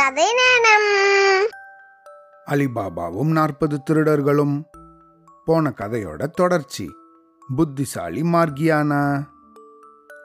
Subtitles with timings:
[0.00, 1.48] கதை நேரம்
[2.46, 4.64] அலிபாபாவும் நாற்பது திருடர்களும்.
[5.44, 6.90] போன கதையோட தொடர்ச்சி.
[7.56, 9.22] புத்திசாலி மார்கியானா.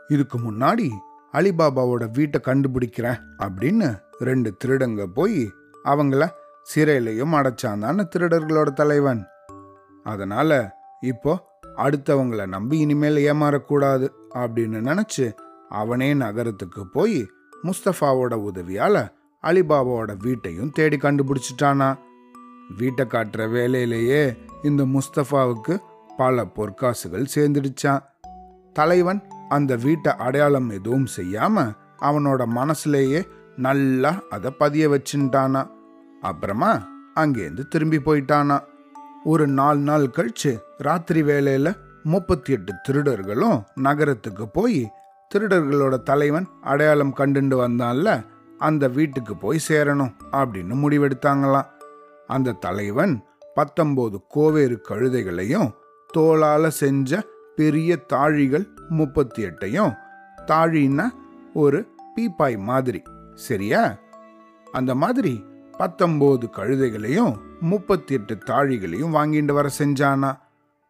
[0.08, 0.90] இதுக்கு முன்னாடி
[1.34, 5.51] அலிபாபாவோட வீட்டை கண்டுபிடிக்கிறேன் அப்படின்னு ரெண்டு திருடங்க போய்
[5.83, 6.29] அவங்கள
[6.76, 9.26] சிறையிலையும் அடைச்சாந்தான்னு திருடர்களோட தலைவன்.
[10.03, 15.33] அதனால இப்போ அடுத்தவங்கள நம்பி இனிமேல் ஏமாறக்கூடாது அப்படின்னு நினைச்சு
[15.69, 17.30] அவனே நகரத்துக்கு போய்
[17.63, 19.14] முஸ்தஃபாவோட உதவியால்
[19.45, 21.98] அலிபாபாவோட வீட்டையும் தேடி கண்டுபிடிச்சிட்டானா.
[22.77, 25.77] வீட்டை காட்டுற வேலையிலேயே இந்த முஸ்தஃபாவுக்கு
[26.17, 28.00] பல பொற்காசுகள் சேர்ந்துடுச்சான்
[28.73, 33.23] தலைவன் அந்த வீட்டை அடையாளம் எதுவும் செய்யாம அவனோட மனசுலேயே
[33.55, 35.67] நல்லா அதை பதிய வச்சுட்டானா.
[36.22, 38.59] அப்புறமா அங்கேருந்து திரும்பி போயிட்டானா.
[39.23, 44.91] ஒரு நாலு நாள் கழிச்சு ராத்திரி வேலையில முப்பத்தி எட்டு திருடர்களும் நகரத்துக்கு போய்
[45.34, 48.25] திருடர்களோட தலைவன் அடையாளம் கண்டுண்டு வந்தான்ல
[48.58, 51.67] அந்த வீட்டுக்கு போய் சேரணும் அப்படின்னு முடிவெடுத்தாங்களாம்
[52.28, 53.23] அந்த தலைவன்
[53.56, 55.73] பத்தொம்போது கோவேறு கழுதைகளையும்
[56.17, 57.22] தோளால செஞ்ச
[57.56, 59.95] பெரிய தாழிகள் முப்பத்தி எட்டையும்
[60.47, 61.09] தாழின்னா
[61.53, 63.03] ஒரு பீப்பாய் மாதிரி
[63.34, 63.95] சரியா?
[64.72, 65.44] அந்த மாதிரி
[65.78, 70.40] பத்தொம்போது கழுதைகளையும் முப்பத்தி எட்டு தாழிகளையும் வாங்கிட்டு வர செஞ்சானா.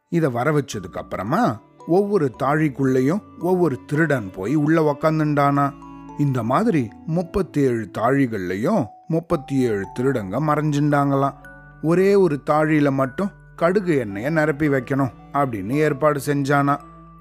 [0.10, 5.74] இதை வர வச்சதுக்கு அப்புறமா ஒவ்வொரு தாழிக்குள்ளேயும் ஒவ்வொரு திருடன் போய் உள்ள உக்காந்துண்டானா.
[6.18, 11.34] இந்த மாதிரி முப்பத்தி ஏழு தாழிகள்லையும் முப்பத்தி ஏழு திருடங்க மறைஞ்சிண்டாங்களாம்.
[11.82, 16.78] ஒரே ஒரு தாழியில மட்டும் கடுகு எண்ணெயை நிரப்பி வைக்கணும் அப்படின்னு ஏற்பாடு செஞ்சானா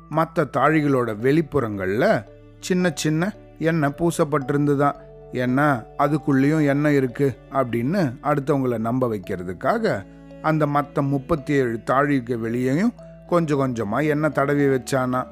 [0.08, 2.24] மற்ற தாழிகளோட வெளிப்புறங்களில்
[2.60, 4.94] சின்ன சின்ன எண்ணெய் பூசப்பட்டிருந்துதான்
[5.32, 10.04] ஏன்னா அதுக்குள்ளேயும் எண்ணெய் இருக்கு அப்படின்னு அடுத்தவங்கள நம்ப வைக்கிறதுக்காக
[10.42, 12.92] அந்த மற்ற முப்பத்தி ஏழு தாழிக்கு வெளியேயும்
[13.26, 15.26] கொஞ்சம் கொஞ்சமாக எண்ணெய் தடவி வச்சானா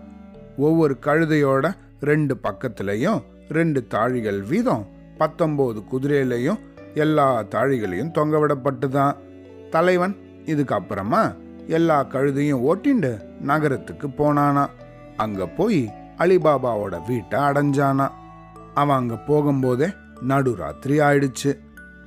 [0.56, 4.86] ஒவ்வொரு கழுதையோட ரெண்டு பக்கத்துலேயும் ரெண்டு தாழிகள் வீதம்
[5.18, 6.58] பத்தொம்போது குதிரையிலையும்
[6.94, 9.16] எல்லா தாழிகளையும் தொங்க விடப்பட்டுதான்.
[9.70, 11.34] தலைவன் இதுக்கப்புறமா
[11.66, 14.66] எல்லா கழுதையும் ஓட்டிண்டு நகரத்துக்கு போனானா.
[15.16, 18.08] அங்க போய் அலிபாபாவோட வீட்டை அடைஞ்சானா.
[18.74, 19.94] அவன் அங்க போகும்போதே
[20.28, 21.58] நடுராத்திரி ஆயிடுச்சு.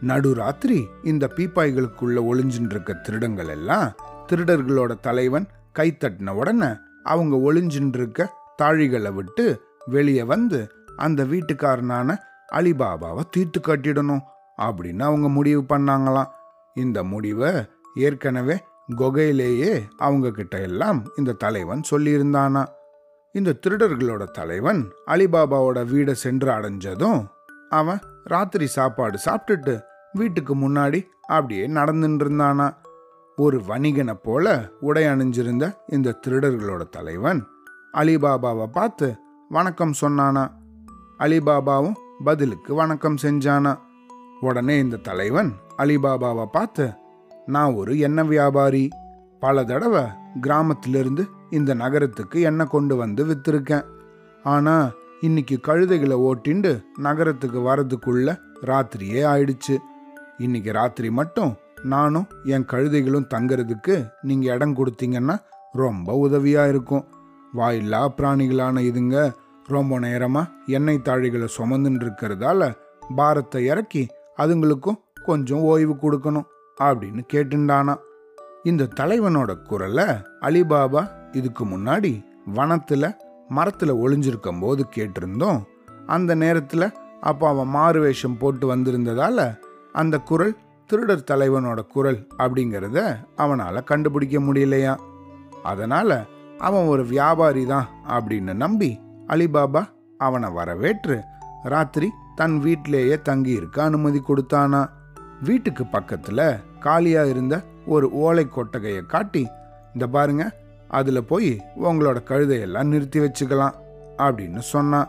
[0.01, 3.91] நடுராத்திரி இந்த பீப்பாய்களுக்குள்ள ஒளிஞ்சின்னு இருக்க திருடங்கள் எல்லாம்
[4.27, 6.67] திருடர்களோட தலைவன் கை தட்டின உடனே
[7.03, 12.17] அவங்க ஒளிஞ்சின்னு இருக்க தாழிகளை விட்டு வெளியே வந்து அந்த வீட்டுக்காரனான
[12.51, 14.21] அலிபாபாவை தீர்த்து கட்டிடணும்
[14.57, 16.29] அப்படின்னு அவங்க முடிவு பண்ணாங்களாம்.
[16.73, 17.51] இந்த முடிவை
[17.95, 18.63] ஏற்கனவே
[18.97, 22.65] கொகையிலேயே அவங்க கிட்ட எல்லாம் இந்த தலைவன் சொல்லியிருந்தானா.
[23.31, 27.25] இந்த திருடர்களோட தலைவன் அலிபாபாவோட வீடை சென்று அடைஞ்சதும்
[27.69, 29.81] அவன் ராத்திரி சாப்பாடு சாப்பிட்டுட்டு
[30.13, 32.75] வீட்டுக்கு முன்னாடி அப்படியே நடந்துட்டு இருந்தானா
[33.35, 37.47] ஒரு வணிகனை போல உடை அணிஞ்சிருந்த இந்த திருடர்களோட தலைவன்
[37.93, 39.15] அலிபாபாவை பார்த்து
[39.49, 40.51] வணக்கம் சொன்னானா.
[41.19, 43.79] அலிபாபாவும் பதிலுக்கு வணக்கம் செஞ்சானா.
[44.41, 46.91] உடனே இந்த தலைவன் அலிபாபாவை பார்த்து
[47.45, 48.87] நான் ஒரு எண்ணெய் வியாபாரி.
[49.39, 50.01] பல தடவை
[50.41, 53.85] கிராமத்திலிருந்து இந்த நகரத்துக்கு எண்ணெய் கொண்டு வந்து வித்திருக்கேன்.
[54.43, 59.77] ஆனா இன்னைக்கு கழுதைகளை ஓட்டிண்டு நகரத்துக்கு வரதுக்குள்ள ராத்திரியே ஆயிடுச்சு.
[60.37, 65.39] இன்னைக்கு ராத்திரி மட்டும் நானும் என் கழுதைகளும் தங்கறதுக்கு நீங்க இடம் கொடுத்தீங்கன்னா
[65.71, 67.07] ரொம்ப உதவியா இருக்கும்.
[67.53, 72.71] வாயில்லா பிராணிகளான இதுங்க ரொம்ப நேரமாக எண்ணெய் தாழிகளை சுமந்துன்னு இருக்கிறதால
[73.15, 76.45] பாரத்தை இறக்கி அதுங்களுக்கும் கொஞ்சம் ஓய்வு கொடுக்கணும்
[76.83, 77.95] அப்படின்னு கேட்டுண்டானா
[78.63, 80.03] இந்த தலைவனோட குரலை
[80.41, 83.17] அலிபாபா இதுக்கு முன்னாடி வனத்தில்
[83.47, 85.61] மரத்தில் ஒளிஞ்சிருக்கும் போது கேட்டிருந்தோம்.
[86.07, 89.57] அந்த நேரத்தில் அப்போ அவன் மாறு வேஷம் போட்டு வந்திருந்ததால
[89.93, 94.97] அந்த குரல் திருடர் தலைவனோட குரல் அப்படிங்கிறத அவனால் கண்டுபிடிக்க முடியலையா
[95.63, 96.27] அதனால்
[96.59, 99.87] அவன் ஒரு வியாபாரி தான் அப்படின்னு நம்பி அலிபாபா
[100.17, 101.21] அவனை வரவேற்று
[101.63, 104.89] ராத்திரி தன் வீட்டிலேயே தங்கி இருக்க அனுமதி கொடுத்தானா.
[105.43, 109.47] வீட்டுக்கு பக்கத்துல காலியா இருந்த ஒரு ஓலை கொட்டகையை காட்டி
[109.93, 110.51] இந்த பாருங்க
[110.87, 113.75] அதுல போய் உங்களோட கழுதையெல்லாம் நிறுத்தி வச்சுக்கலாம்
[114.17, 115.07] அப்படின்னு சொன்னான்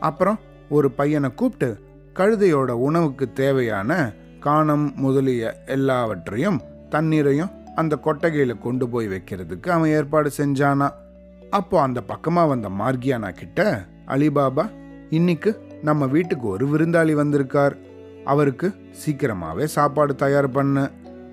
[0.00, 0.38] அப்புறம்
[0.68, 1.78] ஒரு பையனை கூப்பிட்டு
[2.14, 10.88] கழுதையோட உணவுக்கு தேவையான காணம் முதலிய எல்லாவற்றையும் தண்ணீரையும் அந்த கொட்டகையில் கொண்டு போய் வைக்கிறதுக்கு அவன் ஏற்பாடு செஞ்சானா.
[11.56, 13.60] அப்போ அந்த பக்கமாக வந்த மார்கியானா கிட்ட
[14.14, 14.64] அலிபாபா
[15.10, 15.50] இன்னைக்கு
[15.82, 17.74] நம்ம வீட்டுக்கு ஒரு விருந்தாளி வந்திருக்கார்.
[18.32, 18.68] அவருக்கு
[19.00, 20.84] சீக்கிரமாகவே சாப்பாடு தயார் பண்ணு.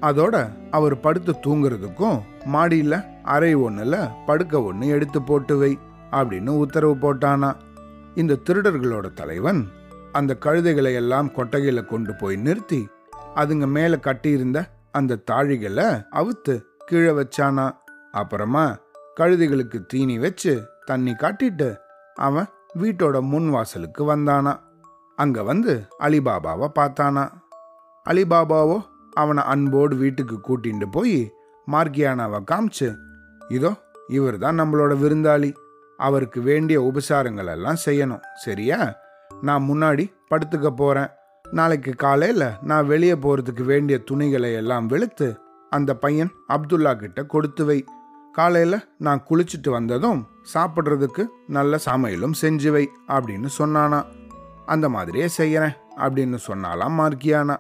[0.10, 0.36] அதோட
[0.72, 2.98] அவர் படுத்து தூங்குறதுக்கும் மாடியில்
[3.36, 5.72] அறை ஒன்றில் படுக்க ஒன்று எடுத்து போட்டு வை
[6.12, 7.52] அப்படின்னு உத்தரவு போட்டானா.
[8.16, 9.62] இந்த திருடர்களோட தலைவன்
[10.20, 12.82] அந்த கழுதைகளை எல்லாம் கொட்டகையில் கொண்டு போய் நிறுத்தி
[13.42, 14.60] அதுங்க மேலே கட்டியிருந்த
[15.00, 15.90] அந்த தாழிகளை
[16.22, 16.56] அவுத்து
[16.88, 17.68] கீழே வச்சானா.
[18.22, 18.66] அப்புறமா
[19.20, 21.70] கழுதைகளுக்கு தீனி வச்சு தண்ணி காட்டிட்டு
[22.18, 22.48] அவன்
[22.80, 24.60] வீட்டோட முன் வாசலுக்கு வந்தானா.
[25.16, 27.24] அங்க வந்து அலிபாபாவை பார்த்தானா.
[28.06, 28.78] அலிபாபாவோ
[29.14, 31.32] அவனை அன்போடு வீட்டுக்கு கூட்டிட்டு போய்
[31.72, 32.90] மார்கியானாவை காமிச்சு
[33.50, 33.72] இதோ
[34.08, 35.52] இவர் தான் நம்மளோட விருந்தாளி.
[35.98, 38.24] அவருக்கு வேண்டிய உபசாரங்கள் எல்லாம் செய்யணும்.
[38.36, 38.80] சரியா?
[39.42, 41.10] நான் முன்னாடி படுத்துக்க போறேன்.
[41.46, 45.28] நாளைக்கு காலையில் நான் வெளியே போகிறதுக்கு வேண்டிய துணிகளை எல்லாம் வெளுத்து
[45.70, 47.86] அந்த பையன் அப்துல்லா கிட்ட கொடுத்து வை.
[48.34, 54.06] காலையில் நான் குளிச்சுட்டு வந்ததும் சாப்பிட்றதுக்கு நல்ல சமையலும் செஞ்சு வை அப்படின்னு சொன்னானா.
[54.66, 57.58] அந்த மாதிரியே செய்யறேன் அப்படின்னு சொன்னாலாம் மார்க்கியானா.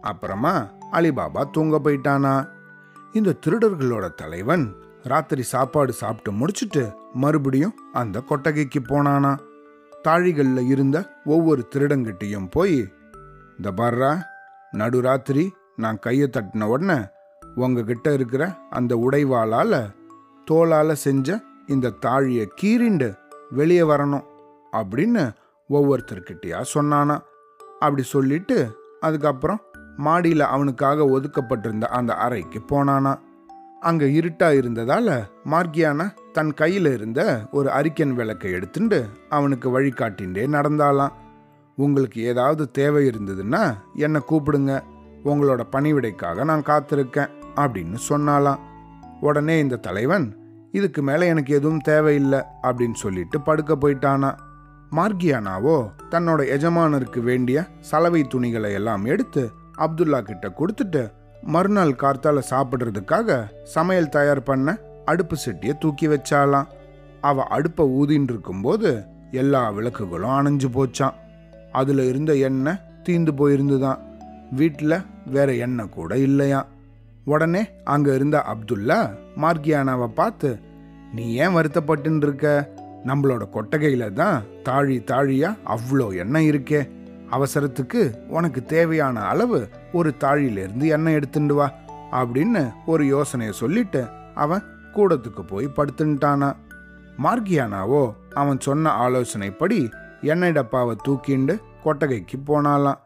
[0.00, 2.48] அப்புறமா அலிபாபா தூங்க போயிட்டானா.
[3.12, 9.38] இந்த திருடர்களோட தலைவன் ராத்திரி சாப்பாடு சாப்பிட்டு முடிச்சுட்டு மறுபடியும் அந்த கொட்டகைக்கு போனானா.
[10.08, 12.92] தாழிகளில் இருந்த ஒவ்வொரு திருடங்கிட்டையும் போய்
[13.56, 14.22] இந்த பர்ரா
[14.72, 17.00] நடுராத்திரி நான் கையை தட்டின உடனே
[17.54, 19.94] உங்ககிட்ட இருக்கிற அந்த உடைவாளால
[20.50, 23.16] தோளால செஞ்ச இந்த தாழியை கீறிண்டு
[23.50, 24.24] வெளியே வரணும்
[24.72, 25.32] அப்படின்னு
[25.70, 27.18] ஒவ்வொருத்தர்கிட்டயா சொன்னானா.
[27.78, 29.60] அப்படி சொல்லிட்டு அதுக்கப்புறம்
[29.96, 33.18] மாடியில் அவனுக்காக ஒதுக்கப்பட்டிருந்த அந்த அறைக்கு போனானா.
[33.80, 41.12] அங்க இருட்டா இருந்ததால மார்கியானா தன் கையில இருந்த ஒரு அரிக்கன் விளக்கை எடுத்துட்டு அவனுக்கு வழிகாட்டின்றே நடந்தாலாம்
[41.76, 44.82] உங்களுக்கு ஏதாவது தேவை இருந்ததுன்னா என்னை கூப்பிடுங்க.
[45.24, 47.30] உங்களோட பணிவிடைக்காக நான் காத்திருக்கேன்.
[47.56, 48.58] அப்படின்னு சொன்னாலாம்
[49.20, 50.36] உடனே இந்த தலைவன்
[50.72, 54.34] இதுக்கு மேலே எனக்கு எதுவும் தேவையில்லை அப்படின்னு சொல்லிட்டு படுக்க போயிட்டானா.
[54.96, 61.12] மார்கியானாவோ தன்னோட எஜமானருக்கு வேண்டிய சலவை துணிகளை எல்லாம் எடுத்து அப்துல்லா கிட்ட கொடுத்துட்டு
[61.42, 66.66] மறுநாள் கார்த்தால சாப்பிட்றதுக்காக சமையல் தயார் பண்ண அடுப்பு செட்டியை தூக்கி வச்சாலாம்
[67.20, 71.14] அவ அடுப்பை ஊதின்னு இருக்கும்போது எல்லா விளக்குகளும் அணைஞ்சு போச்சான்
[71.72, 73.98] அதுல இருந்த எண்ணெய் தீந்து போயிருந்துதான்.
[74.52, 76.66] வீட்டில் வேற எண்ணெய் கூட இல்லையா
[77.30, 78.98] உடனே அங்கே இருந்த அப்துல்லா
[79.36, 80.60] மார்கியானாவை பார்த்து
[81.14, 82.70] நீ ஏன் வருத்தப்பட்டுன்னு இருக்க
[83.06, 86.80] நம்மளோட கொட்டகையில தான் தாழி தாழியா அவ்வளோ எண்ணெய் இருக்கே.
[87.30, 91.72] அவசரத்துக்கு உனக்கு தேவையான அளவு ஒரு தாழியிலேருந்து எண்ணெய் எடுத்துட்டு வா
[92.12, 94.04] அப்படின்னு ஒரு யோசனையை சொல்லிட்டு
[94.34, 94.62] அவன்
[94.94, 96.50] கூடத்துக்கு போய் படுத்துட்டானா
[97.22, 98.02] மார்கியானாவோ
[98.34, 99.78] அவன் சொன்ன ஆலோசனைப்படி
[100.20, 102.98] எண்ணெய் டப்பாவை தூக்கிண்டு கொட்டகைக்கு போனாலாம்.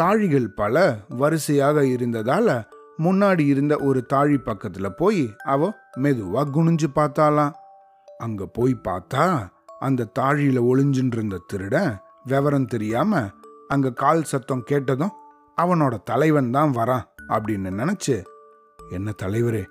[0.00, 2.48] தாழிகள் பல வரிசையாக இருந்ததால
[2.98, 7.52] முன்னாடி இருந்த ஒரு தாழி பக்கத்துல போய் அவ மெதுவா குனிஞ்சு பார்த்தாலாம்
[8.18, 9.48] அங்க போய் பார்த்தா
[9.78, 13.28] அந்த தாழியில ஒளிஞ்சுட்டு இருந்த திருடன் விவரம் தெரியாம
[13.68, 15.10] அங்க கால் சத்தம் கேட்டதும்
[15.62, 18.24] அவனோட தலைவன் தான் வரான் அப்படின்னு நினைச்சு
[18.90, 19.64] என்ன தலைவரே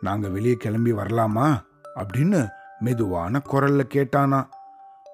[0.00, 1.64] நாங்க வெளியே கிளம்பி வரலாமா?
[1.96, 2.48] அப்படின்னு
[2.80, 4.48] மெதுவான குரல்ல கேட்டானா.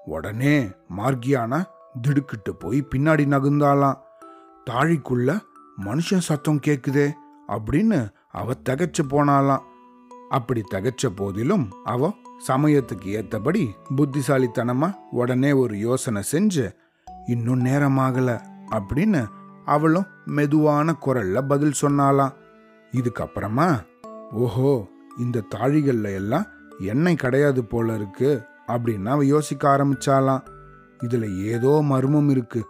[0.05, 1.63] உடனே மார்கியானா
[2.01, 3.99] திடுக்கிட்டு போய் பின்னாடி நகுந்தாலாம்
[4.69, 5.39] தாழிக்குள்ள
[5.85, 7.11] மனுஷன் சத்தம் கேக்குதே.
[7.47, 9.63] அப்படின்னு அவ தகச்சு போனாலாம்
[10.29, 12.13] அப்படி தகச்ச போதிலும் அவ
[12.47, 16.75] சமயத்துக்கு ஏத்தபடி புத்திசாலித்தனமா உடனே ஒரு யோசனை செஞ்சு
[17.27, 19.27] இன்னும் நேரமாகல அப்படின்னு
[19.65, 22.33] அவளும் மெதுவான குரல்ல பதில் சொன்னாலாம்
[22.93, 23.79] இதுக்கப்புறமா
[24.31, 24.87] ஓஹோ
[25.17, 26.45] இந்த தாழிகள்ல எல்லாம்
[26.79, 30.43] எண்ணெய் கிடையாது போல இருக்கு அப்படின்னு அவ யோசிக்க ஆரம்பிச்சாலாம்
[31.03, 32.63] இதுல ஏதோ மர்மம் இருக்கு.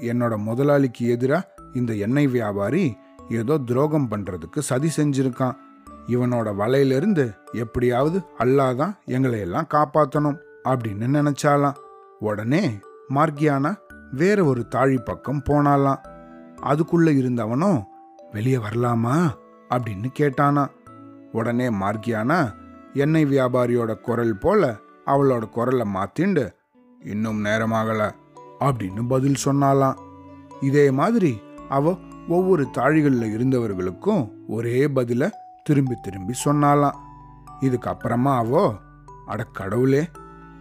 [0.00, 2.96] என்னோட முதலாளிக்கு எதிராக இந்த எண்ணெய் வியாபாரி
[3.28, 5.56] ஏதோ துரோகம் பண்றதுக்கு சதி செஞ்சிருக்கான்.
[6.06, 11.74] இவனோட வலையிலிருந்து எப்படியாவது அல்லாதான் எங்களை எல்லாம் காப்பாத்தணும் அப்படின்னு நினைச்சாலாம்.
[12.18, 12.78] உடனே
[13.14, 13.76] மார்கியானா
[14.12, 15.98] வேற ஒரு தாழி பக்கம் போனாலாம்.
[16.62, 17.84] அதுக்குள்ள இருந்தவனும்
[18.32, 19.30] வெளியே வரலாமா?
[19.70, 20.66] அப்படின்னு கேட்டானா.
[21.32, 22.52] உடனே மார்கியானா
[22.92, 24.76] எண்ணெய் வியாபாரியோட குரல் போல
[25.06, 26.50] அவளோட குரலை மாத்திண்டு
[27.04, 28.10] இன்னும் நேரமாகல
[28.60, 29.94] அப்படின்னு பதில் சொன்னாலாம்.
[30.60, 31.96] இதே மாதிரி அவ
[32.28, 35.30] ஒவ்வொரு தாழிகளில் இருந்தவர்களுக்கும் ஒரே பதில
[35.64, 36.96] திரும்பி திரும்பி சொன்னாலாம்.
[37.60, 38.74] இதுக்கப்புறமா அவோ
[39.26, 40.02] அட கடவுளே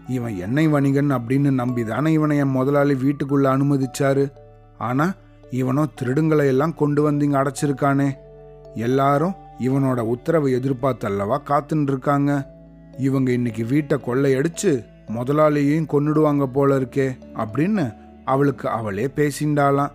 [0.08, 4.32] இவன் எண்ணெய் வணிகன் அப்படின்னு நம்பிதானே இவனை என் முதலாளி வீட்டுக்குள்ள அனுமதிச்சாரு.
[4.78, 5.14] ஆனா
[5.52, 8.10] இவனோ திருடுங்களை எல்லாம் கொண்டு வந்து இங்க அடைச்சிருக்கானே.
[8.76, 12.32] எல்லாரும் இவனோட உத்தரவை எதிர்பார்த்தல்லவா காத்துன்னு இருக்காங்க
[12.98, 17.96] இவங்க இன்னைக்கு வீட்டை கொள்ளையடிச்சு முதலாளியையும் கொன்னுடுவாங்க போல இருக்கே அப்படின்னு
[18.26, 19.92] அவளுக்கு அவளே பேசிண்டாளாம்.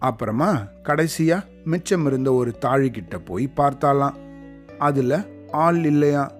[0.00, 4.16] அப்புறமா கடைசியா மிச்சம் இருந்த ஒரு தாழிக்கிட்ட போய் பார்த்தாலாம்.
[4.78, 6.32] அதுல ஆள் இல்லையா?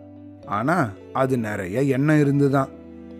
[0.47, 2.69] ஆனா அது நிறைய எண்ணெய் இருந்துதான்.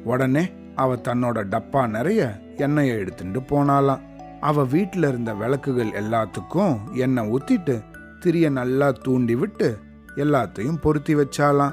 [0.05, 4.01] உடனே அவ தன்னோட டப்பா நிறைய எண்ணெயை எடுத்துட்டு போனாலாம்.
[4.41, 7.85] அவ வீட்டில் இருந்த விளக்குகள் எல்லாத்துக்கும் எண்ணெய் ஊத்திட்டு
[8.21, 9.79] திரிய நல்லா தூண்டி விட்டு
[10.17, 11.73] எல்லாத்தையும் பொருத்தி வச்சாலாம்.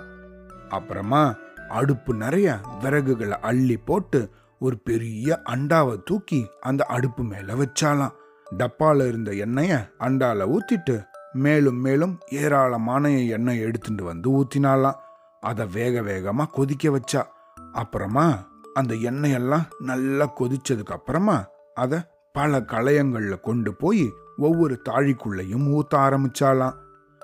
[0.69, 1.35] அப்புறமா
[1.69, 8.11] அடுப்பு நிறைய விறகுகளை அள்ளி போட்டு ஒரு பெரிய அண்டாவை தூக்கி அந்த அடுப்பு மேல வச்சாலாம்.
[8.55, 14.99] டப்பால இருந்த எண்ணெய அண்டால ஊத்திட்டு மேலும் மேலும் ஏராளமான எண்ணெய் எடுத்துட்டு வந்து ஊத்தினாலாம்
[15.41, 17.23] அதை வேக வேகமா கொதிக்க வச்சா.
[17.71, 21.99] அப்புறமா அந்த எண்ணெயெல்லாம் நல்லா கொதிச்சதுக்கு அப்புறமா அதை
[22.31, 26.73] பல களையங்கள்ல கொண்டு போய் ஒவ்வொரு தாழிக்குள்ளேயும் ஊத்த ஆரம்பிச்சாலாம்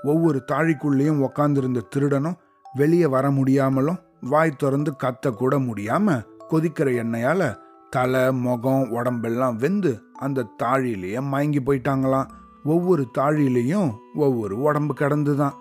[0.04, 2.40] ஒவ்வொரு தாழிக்குள்ளேயும் உக்காந்துருந்த திருடனும்
[2.74, 7.58] வெளியே வர முடியாமலும் வாய் திறந்து கத்த கூட முடியாம கொதிக்கிற எண்ணெயால
[7.90, 12.30] தலை முகம் உடம்பெல்லாம் வெந்து அந்த தாழிலேயே மயங்கி போயிட்டாங்களாம்.
[12.64, 15.56] ஒவ்வொரு தாழிலையும் ஒவ்வொரு உடம்பு கிடந்துதான்.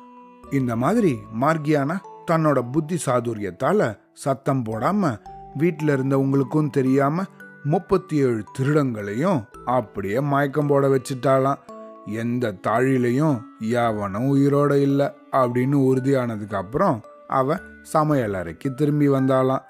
[0.51, 1.97] இந்த மாதிரி மார்கியானா
[2.31, 5.21] தன்னோட புத்தி சாதுரியத்தால் சத்தம் போடாமல்
[5.55, 7.31] வீட்டில் இருந்தவங்களுக்கும் தெரியாமல்
[7.65, 11.59] முப்பத்தி ஏழு திருடங்களையும் அப்படியே மயக்கம் போட வச்சுட்டாலாம்
[12.07, 13.37] எந்த தாழிலையும்
[13.71, 19.65] எவனும் உயிரோட இல்லை அப்படின்னு உறுதியானதுக்கு அப்புறம் அவ சமையல் அறைக்கு திரும்பி வந்தாளாம்.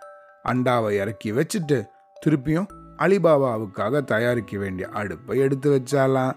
[0.44, 1.78] அண்டாவை இறக்கி வச்சுட்டு
[2.26, 2.66] திருப்பியும்
[3.02, 6.32] அலிபாபாவுக்காக தயாரிக்க வேண்டிய அடுப்பை எடுத்து வச்சாலாம்.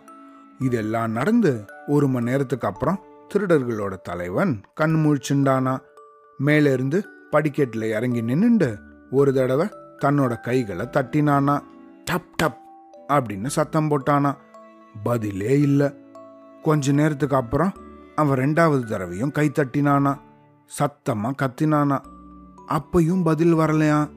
[0.59, 2.99] இதெல்லாம் நடந்து ஒரு மணி நேரத்துக்கு அப்புறம்
[3.33, 5.77] திருடர்களோட தலைவன் கண் முழிச்சுண்டானா.
[6.37, 8.79] மேலிருந்து படிக்கட்டில் இறங்கி நின்னுண்டு
[9.11, 9.67] ஒரு தடவை
[10.01, 11.59] தன்னோட கைகளை தட்டினானா.
[12.11, 12.57] டப் டப்
[13.07, 14.35] அப்படின்னு சத்தம் போட்டானா.
[15.03, 15.93] பதிலே இல்லை.
[16.63, 17.73] கொஞ்ச நேரத்துக்கு அப்புறம்
[18.15, 20.19] அவன் ரெண்டாவது தடவையும் கை தட்டினானா.
[20.65, 21.99] சத்தமாக கத்தினானா.
[22.67, 24.09] அப்பையும் பதில் வரலையா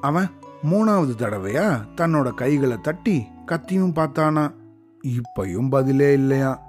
[0.00, 0.30] அவன்
[0.70, 4.54] மூணாவது தடவையா தன்னோட கைகளை தட்டி கத்தியும் பார்த்தானா?
[5.02, 6.62] இப்பையும் பதிலே இல்லையா?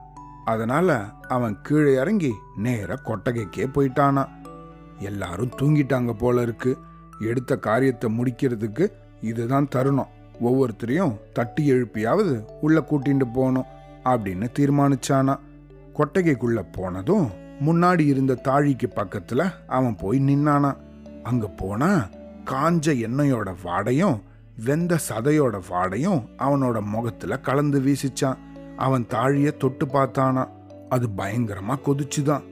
[0.45, 4.27] அதனால அவன் கீழே இறங்கி நேர கொட்டகைக்கே போயிட்டானா?
[4.99, 6.77] எல்லாரும் தூங்கிட்டாங்க போல இருக்கு.
[7.19, 8.87] எடுத்த காரியத்தை முடிக்கிறதுக்கு
[9.21, 10.07] இதுதான் தருணம்.
[10.43, 13.65] ஒவ்வொருத்தரையும் தட்டி எழுப்பியாவது உள்ள கூட்டிட்டு போகணும்
[14.03, 15.39] அப்படின்னு தீர்மானிச்சானா.
[15.97, 17.29] கொட்டகைக்குள்ள போனதும்
[17.65, 20.77] முன்னாடி இருந்த தாழிக்கு பக்கத்துல அவன் போய் நின்னானா.
[21.23, 22.07] அங்க போனா
[22.45, 24.19] காஞ்ச எண்ணெயோட வாடையும்
[24.65, 28.37] வெந்த சதையோட வாடையும் அவனோட முகத்துல கலந்து வீசிச்சான்.
[28.77, 30.49] அவன் தாழிய தொட்டு பார்த்தானா.
[30.89, 32.43] அது பயங்கரமா கொதிச்சுதான்.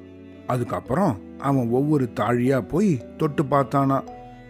[0.48, 4.04] அதுக்கப்புறம் அவன் ஒவ்வொரு தாழியா போய் தொட்டு பார்த்தானா.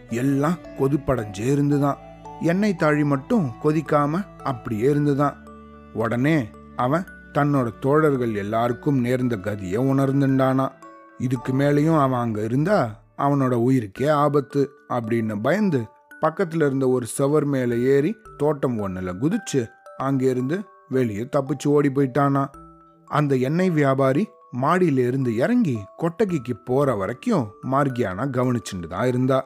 [0.10, 1.98] எல்லாம் கொதிப்படைஞ்சே இருந்துதான்.
[2.42, 5.48] எண்ணெய் தாழி மட்டும் கொதிக்காம அப்படியே இருந்துதான்.
[5.94, 10.72] உடனே அவன் தன்னோட தோழர்கள் எல்லாருக்கும் நேர்ந்த கதியை உணர்ந்துண்டானா.
[11.18, 15.82] இதுக்கு மேலேயும் அவன் அங்க இருந்தா அவனோட உயிருக்கே ஆபத்து அப்படின்னு பயந்து
[16.22, 19.62] பக்கத்தில் இருந்த ஒரு செவர் மேலே ஏறி தோட்டம் ஒன்றில் குதிச்சு
[20.04, 20.58] அங்கேருந்து
[20.90, 22.44] வெளியே தப்பிச்சு ஓடி போயிட்டானா.
[23.08, 24.24] அந்த எண்ணெய் வியாபாரி
[24.62, 29.40] மாடியிலிருந்து இறங்கி கொட்டகைக்கு போகிற வரைக்கும் மார்கியானா கவனிச்சுட்டு தான் இருந்தா.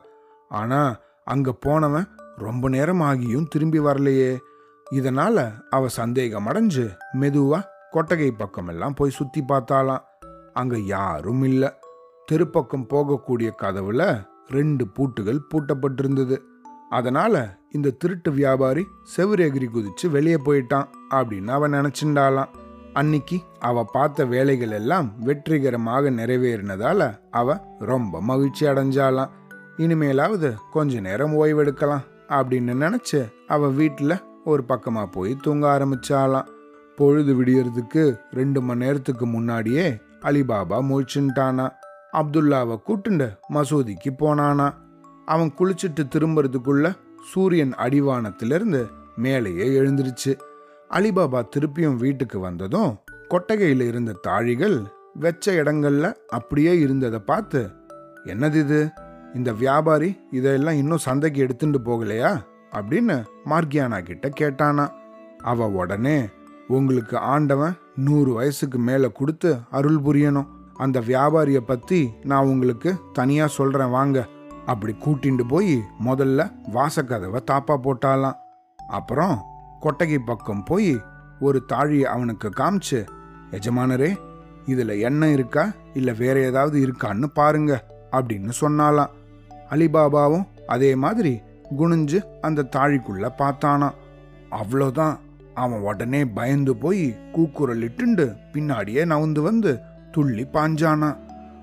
[0.51, 2.07] ஆனால் அங்கே போனவன்
[2.37, 4.31] ரொம்ப நேரம் ஆகியும் திரும்பி வரலையே.
[4.87, 6.85] இதனால் அவ சந்தேகம் அடைஞ்சு
[7.21, 10.05] மெதுவாக கொட்டகை பக்கமெல்லாம் போய் சுற்றி பார்த்தாலாம்
[10.53, 11.69] அங்கே யாரும் இல்லை.
[12.31, 16.37] தெருப்பக்கம் போகக்கூடிய கதவுல ரெண்டு பூட்டுகள் பூட்டப்பட்டிருந்தது.
[16.89, 22.53] அதனால இந்த திருட்டு வியாபாரி செவுரெகிரி குதிச்சு வெளியே போயிட்டான் அப்படின்னு அவன் நினைச்சுண்டாளாம்
[22.93, 29.33] அன்னைக்கு அவ பார்த்த வேலைகள் எல்லாம் வெற்றிகரமாக நிறைவேறினதால அவ ரொம்ப மகிழ்ச்சி அடைஞ்சாலாம்
[29.77, 34.13] இனிமேலாவது கொஞ்ச நேரம் ஓய்வெடுக்கலாம் அப்படின்னு நினைச்சு அவ வீட்டுல
[34.43, 36.49] ஒரு பக்கமா போய் தூங்க ஆரம்பிச்சாலாம்
[36.95, 41.65] பொழுது விடியறதுக்கு ரெண்டு மணி நேரத்துக்கு முன்னாடியே அலிபாபா முழிச்சுட்டானா
[42.15, 44.73] அப்துல்லாவை கூட்டுண்டு மசூதிக்கு போனானா.
[45.25, 46.95] அவன் குளிச்சுட்டு திரும்புறதுக்குள்ள
[47.31, 50.37] சூரியன் அடிவானத்திலிருந்து மேலேயே எழுந்துருச்சு.
[50.89, 54.83] அலிபாபா திருப்பியும் வீட்டுக்கு வந்ததும் கொட்டகையில் இருந்த தாழிகள்
[55.21, 57.69] வெச்ச இடங்கள்ல அப்படியே இருந்ததை பார்த்து
[58.23, 58.89] என்னது இது?
[59.33, 62.41] இந்த வியாபாரி இதையெல்லாம் இன்னும் சந்தைக்கு எடுத்துட்டு போகலையா?
[62.71, 64.89] அப்படின்னு மார்கியானா கிட்ட கேட்டானா.
[65.37, 66.29] அவ உடனே
[66.67, 70.47] உங்களுக்கு ஆண்டவன் நூறு வயசுக்கு மேல கொடுத்து அருள் புரியணும்.
[70.77, 74.27] அந்த வியாபாரியை பற்றி நான் உங்களுக்கு தனியாக சொல்கிறேன் வாங்க.
[74.65, 78.37] அப்படி கூட்டிட்டு போய் முதல்ல வாசக்கதவை தாப்பா போட்டாலாம்.
[78.87, 79.41] அப்புறம்
[79.79, 80.99] கொட்டகை பக்கம் போய்
[81.39, 83.05] ஒரு தாழியை அவனுக்கு காமிச்சு
[83.51, 84.17] எஜமானரே
[84.65, 85.71] இதில் எண்ணெய் இருக்கா?
[85.93, 89.11] இல்லை வேற ஏதாவது இருக்கான்னு பாருங்க அப்படின்னு சொன்னாலாம்.
[89.69, 91.41] அலிபாபாவும் அதே மாதிரி
[91.79, 93.91] குனிஞ்சு அந்த தாழிக்குள்ள பார்த்தானா
[94.51, 95.17] அவ்வளோதான்
[95.53, 99.79] அவன் உடனே பயந்து போய் கூக்குரல் இட்டுண்டு பின்னாடியே நவுந்து வந்து
[100.15, 101.09] துள்ளி பாஞ்சானா.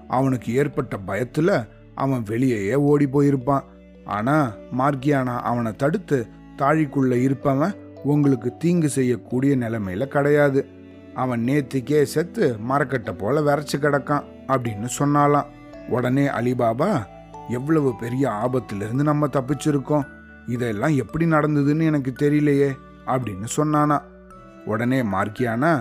[0.09, 1.51] அவனுக்கு ஏற்பட்ட பயத்துல
[1.95, 3.65] அவன் வெளியேயே ஓடி போயிருப்பான்.
[4.05, 4.37] ஆனா
[4.79, 6.19] மார்கியானா அவனை தடுத்து
[6.59, 10.61] தாழிக்குள்ள இருப்பவன் உங்களுக்கு தீங்கு செய்யக்கூடிய நிலைமையில கிடையாது.
[11.15, 15.49] அவன் நேத்திக்கே செத்து மரக்கட்டை போல விரைச்சு கிடக்கான் அப்படின்னு சொன்னாலாம்.
[15.89, 16.91] உடனே அலிபாபா
[17.49, 20.07] எவ்வளவு பெரிய ஆபத்திலிருந்து நம்ம தப்பிச்சிருக்கோம்.
[20.47, 22.71] இதெல்லாம் எப்படி நடந்ததுன்னு எனக்கு தெரியலையே
[23.07, 23.99] அப்படின்னு சொன்னானா.
[24.67, 25.73] உடனே மார்க்கியானா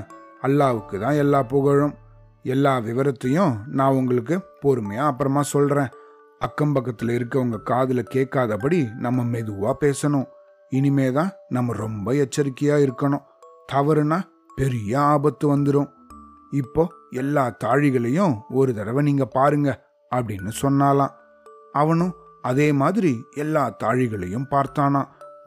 [0.44, 1.96] அல்லாவுக்கு தான் எல்லா புகழும்.
[2.46, 5.92] எல்லா விவரத்தையும் நான் உங்களுக்கு பொறுமையாக அப்புறமா சொல்கிறேன்
[6.42, 10.28] அக்கம் பக்கத்தில் இருக்கவங்க காதில் கேட்காதபடி நம்ம மெதுவாக பேசணும்.
[10.70, 13.26] இனிமே தான் நம்ம ரொம்ப எச்சரிக்கையாக இருக்கணும்.
[13.74, 14.20] தவறுனா
[14.56, 15.90] பெரிய ஆபத்து வந்துடும்
[16.52, 19.70] இப்போ எல்லா தாழிகளையும் ஒரு தடவை நீங்கள் பாருங்க
[20.12, 21.14] அப்படின்னு சொன்னாலாம்.
[21.72, 25.02] அவனும் அதே மாதிரி எல்லா தாழிகளையும் பார்த்தானா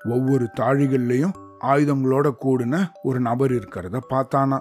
[0.08, 4.58] ஒவ்வொரு தாழிகள்லையும் ஆயுதங்களோட கூடின ஒரு நபர் இருக்கிறத பார்த்தானா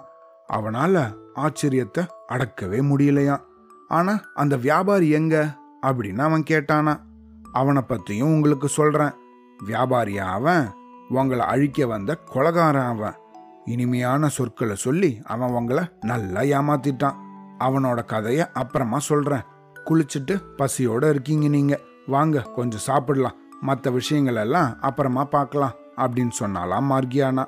[0.47, 1.03] அவனால்
[1.35, 3.39] ஆச்சரியத்தை அடக்கவே முடியலையா?
[3.87, 5.57] ஆனா அந்த வியாபாரி எங்க?
[5.81, 6.99] அப்படின்னு அவன் கேட்டானா.
[7.51, 9.11] அவனை பத்தியும் உங்களுக்கு சொல்றேன்.
[9.65, 10.69] வியாபாரியா அவன்?
[11.09, 13.13] உங்களை அழிக்க வந்த கொலகாரன் அவன்.
[13.65, 17.15] இனிமையான சொற்களை சொல்லி அவன் உங்களை நல்லா ஏமாத்திட்டான்.
[17.59, 19.41] அவனோட கதையை அப்புறமா சொல்றேன்.
[19.85, 21.79] குளிச்சுட்டு பசியோட இருக்கீங்க நீங்க.
[22.07, 23.35] வாங்க கொஞ்சம் சாப்பிடலாம்.
[23.61, 27.45] மற்ற விஷயங்களெல்லாம் அப்புறமா பார்க்கலாம் அப்படின்னு சொன்னாலாம் மார்கியானா.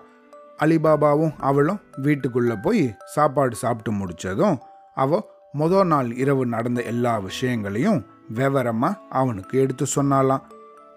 [0.63, 4.57] அலிபாபாவும் அவளும் வீட்டுக்குள்ளே போய் சாப்பாடு சாப்பிட்டு முடிச்சதும்
[4.95, 5.23] அவள்
[5.57, 10.41] முத நாள் இரவு நடந்த எல்லா விஷயங்களையும் விவரமாக அவனுக்கு எடுத்து சொன்னாலாம்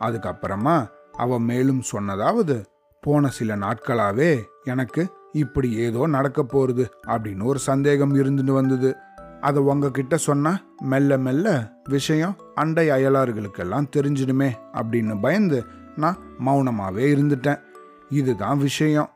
[0.00, 2.65] அதுக்கப்புறமா அவள் மேலும் சொன்னதாவது
[3.00, 8.97] போன சில நாட்களாகவே எனக்கு இப்படி ஏதோ நடக்க போகிறது அப்படின்னு ஒரு சந்தேகம் இருந்துட்டு வந்தது.
[9.41, 15.65] அதை உங்ககிட்ட சொன்னால் மெல்ல மெல்ல விஷயம் அண்டை அயலார்களுக்கெல்லாம் தெரிஞ்சிடுமே அப்படின்னு பயந்து
[15.97, 17.61] நான் மௌனமாகவே இருந்துட்டேன்.
[18.09, 19.09] இதுதான் விஷயம்.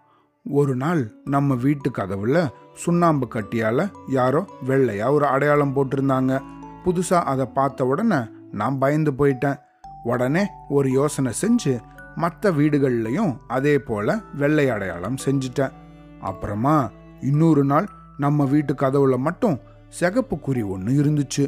[0.47, 6.43] ஒரு நாள் நம்ம வீட்டு கதவுல சுண்ணாம்பு கட்டியால யாரோ வெள்ளையா ஒரு அடையாளம் போட்டிருந்தாங்க.
[6.85, 8.19] புதுசா அதை பார்த்த உடனே
[8.53, 9.61] நான் பயந்து போயிட்டேன்.
[10.05, 11.81] உடனே ஒரு யோசனை செஞ்சு
[12.15, 15.73] மற்ற வீடுகள்லையும் அதே போல வெள்ளை அடையாளம் செஞ்சிட்டேன்.
[16.21, 21.47] அப்புறமா இன்னொரு நாள் நம்ம வீட்டு கதவுல மட்டும் சிகப்பு குறி ஒன்று இருந்துச்சு.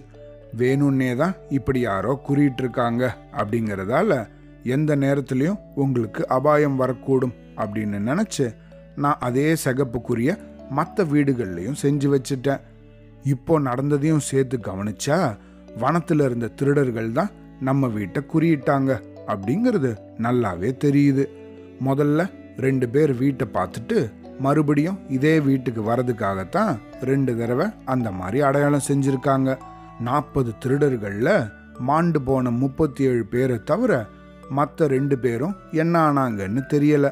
[0.56, 4.28] வேணும்னே தான் இப்படி யாரோ குறியிட்டு இருக்காங்க அப்படிங்கிறதால
[4.62, 8.54] எந்த நேரத்துலையும் உங்களுக்கு அபாயம் வரக்கூடும் அப்படின்னு நினைச்சு
[9.02, 10.30] நான் அதே சிகப்புக்குரிய
[10.70, 12.62] மற்ற வீடுகள்லையும் செஞ்சு வச்சுட்டேன்.
[13.22, 15.18] இப்போ நடந்ததையும் சேர்த்து கவனிச்சா
[15.82, 18.90] வனத்தில் இருந்த திருடர்கள் தான் நம்ம வீட்டை குறியிட்டாங்க
[19.26, 19.90] அப்படிங்கிறது
[20.24, 21.24] நல்லாவே தெரியுது.
[21.88, 23.98] முதல்ல ரெண்டு பேர் வீட்டை பார்த்துட்டு
[24.40, 26.72] மறுபடியும் இதே வீட்டுக்கு வரதுக்காகத்தான்
[27.10, 29.50] ரெண்டு தடவை அந்த மாதிரி அடையாளம் செஞ்சுருக்காங்க.
[30.00, 31.48] நாற்பது திருடர்களில்
[31.78, 33.92] மாண்டு போன முப்பத்தி ஏழு பேரை தவிர
[34.48, 37.10] மற்ற ரெண்டு பேரும் என்ன ஆனாங்கன்னு தெரியலை.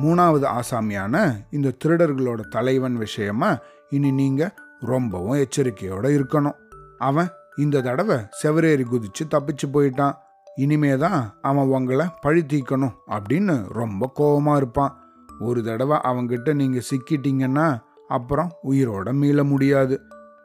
[0.00, 3.58] மூணாவது ஆசாமியான இந்த திருடர்களோட தலைவன் விஷயமா
[3.90, 6.58] இனி நீங்க ரொம்பவும் எச்சரிக்கையோட இருக்கணும்.
[6.98, 10.12] அவன் இந்த தடவை செவரேறி குதிச்சு தப்பிச்சு போயிட்டான்.
[10.56, 14.96] இனிமே தான் அவன் உங்களை பழி தீக்கணும் அப்படின்னு ரொம்ப கோவமா இருப்பான்.
[15.40, 20.00] ஒரு தடவை அவங்கிட்ட நீங்க சிக்கிட்டீங்கன்னா அப்புறம் உயிரோட மீள முடியாது.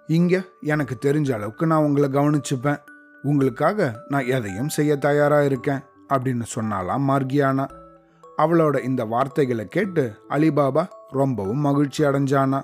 [0.08, 2.80] இங்க எனக்கு தெரிஞ்ச அளவுக்கு நான் உங்களை கவனிச்சுப்பேன்.
[3.24, 5.80] உங்களுக்காக நான் எதையும் செய்ய தயாரா இருக்கேன்
[6.14, 7.86] அப்படின்னு சொன்னாலாம் மார்கியானா.
[8.38, 12.64] அவளோட இந்த வார்த்தைகளை கேட்டு அலிபாபா ரொம்பவும் மகிழ்ச்சி அடைஞ்சானா?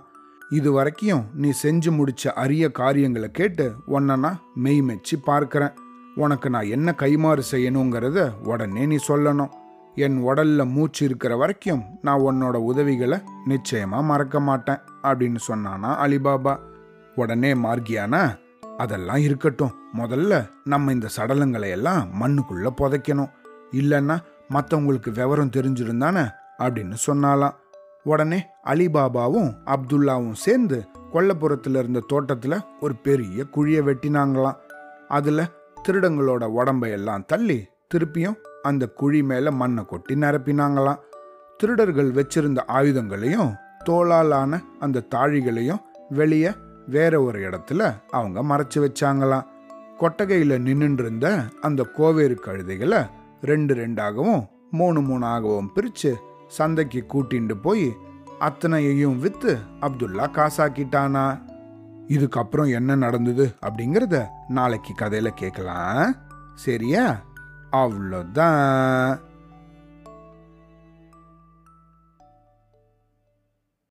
[0.50, 5.74] இது வரைக்கும் நீ செஞ்சு முடிச்ச அரிய காரியங்களை கேட்டு உன்னை நான் மெய் மெச்சி பார்க்கறேன்.
[6.16, 9.50] உனக்கு நான் என்ன கைமாறு செய்யணுங்கிறத உடனே நீ சொல்லணும்.
[9.96, 16.60] என் உடல்ல மூச்சு இருக்கிற வரைக்கும் நான் உன்னோட உதவிகளை நிச்சயமா மறக்க மாட்டேன் அப்படின்னு சொன்னானா அலிபாபா.
[17.16, 18.38] உடனே மார்கியானா
[18.78, 19.76] அதெல்லாம் இருக்கட்டும்.
[19.98, 23.32] முதல்ல நம்ம இந்த சடலங்களை எல்லாம் மண்ணுக்குள்ள புதைக்கணும்.
[23.72, 24.22] இல்லைன்னா
[24.54, 27.54] மற்றவங்களுக்கு விவரம் தெரிஞ்சிருந்தானே அப்படின்னு சொன்னாலாம்.
[28.04, 34.56] உடனே அலிபாபாவும் அப்துல்லாவும் சேர்ந்து கொல்லப்புறத்தில் இருந்த தோட்டத்தில் ஒரு பெரிய குழியை வெட்டினாங்களாம்.
[35.08, 35.52] அதில்
[35.88, 41.00] திருடங்களோட உடம்பையெல்லாம் தள்ளி திருப்பியும் அந்த குழி மேலே மண்ணை கொட்டி நிரப்பினாங்களாம்.
[41.58, 43.56] திருடர்கள் வச்சிருந்த ஆயுதங்களையும்
[43.90, 46.52] தோளாலான அந்த தாழிகளையும் வெளியே
[46.88, 49.46] வேற ஒரு இடத்துல அவங்க மறைச்சு வச்சாங்களாம்.
[49.98, 53.10] கொட்டகையில் நின்றுருந்த இருந்த அந்த கோவேறு கழுதைகளை
[53.46, 56.12] ரெண்டு ரெண்டாகவும் மூணு மூணாகவும் பிரித்து
[56.48, 57.98] சந்தைக்கு கூட்டிண்டு போய்
[58.40, 61.42] அத்தனையையும் விற்று அப்துல்லா காசாக்கிட்டானா?
[62.08, 66.16] இதுக்கப்புறம் என்ன நடந்தது அப்படிங்கிறத நாளைக்கு கதையில் கேட்கலாம்
[66.54, 67.22] சரியா?
[67.72, 69.20] அவ்வளோதான்